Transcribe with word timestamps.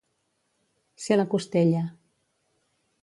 Ser 1.03 1.17
la 1.19 1.27
costella. 1.35 1.85